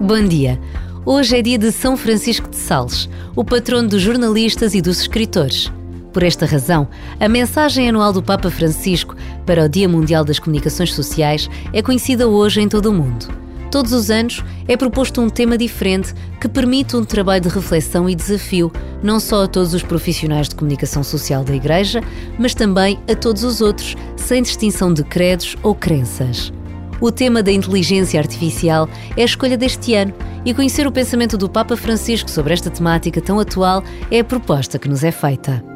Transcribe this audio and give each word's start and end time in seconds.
Bom 0.00 0.22
dia. 0.22 0.60
Hoje 1.06 1.38
é 1.38 1.42
dia 1.42 1.56
de 1.56 1.72
São 1.72 1.96
Francisco 1.96 2.50
de 2.50 2.56
Sales, 2.56 3.08
o 3.34 3.42
patrono 3.42 3.88
dos 3.88 4.02
jornalistas 4.02 4.74
e 4.74 4.82
dos 4.82 5.00
escritores. 5.00 5.72
Por 6.12 6.22
esta 6.22 6.44
razão, 6.44 6.86
a 7.18 7.26
mensagem 7.26 7.88
anual 7.88 8.12
do 8.12 8.22
Papa 8.22 8.50
Francisco 8.50 9.16
para 9.46 9.64
o 9.64 9.68
Dia 9.70 9.88
Mundial 9.88 10.22
das 10.22 10.38
Comunicações 10.38 10.92
Sociais 10.92 11.48
é 11.72 11.80
conhecida 11.80 12.28
hoje 12.28 12.60
em 12.60 12.68
todo 12.68 12.90
o 12.90 12.92
mundo. 12.92 13.26
Todos 13.70 13.92
os 13.94 14.10
anos 14.10 14.44
é 14.68 14.76
proposto 14.76 15.22
um 15.22 15.30
tema 15.30 15.56
diferente 15.56 16.12
que 16.38 16.46
permite 16.46 16.94
um 16.94 17.02
trabalho 17.04 17.40
de 17.42 17.48
reflexão 17.48 18.08
e 18.08 18.14
desafio, 18.14 18.70
não 19.02 19.18
só 19.18 19.44
a 19.44 19.48
todos 19.48 19.72
os 19.72 19.82
profissionais 19.82 20.46
de 20.46 20.56
comunicação 20.56 21.02
social 21.02 21.42
da 21.42 21.54
Igreja, 21.54 22.02
mas 22.38 22.54
também 22.54 22.98
a 23.10 23.14
todos 23.14 23.42
os 23.44 23.62
outros, 23.62 23.96
sem 24.14 24.42
distinção 24.42 24.92
de 24.92 25.02
credos 25.02 25.56
ou 25.62 25.74
crenças. 25.74 26.52
O 27.00 27.12
tema 27.12 27.42
da 27.42 27.52
inteligência 27.52 28.18
artificial 28.18 28.88
é 29.16 29.22
a 29.22 29.24
escolha 29.24 29.56
deste 29.56 29.94
ano 29.94 30.14
e 30.44 30.54
conhecer 30.54 30.86
o 30.86 30.92
pensamento 30.92 31.36
do 31.36 31.48
Papa 31.48 31.76
Francisco 31.76 32.30
sobre 32.30 32.54
esta 32.54 32.70
temática 32.70 33.20
tão 33.20 33.38
atual 33.38 33.82
é 34.10 34.20
a 34.20 34.24
proposta 34.24 34.78
que 34.78 34.88
nos 34.88 35.04
é 35.04 35.10
feita. 35.10 35.75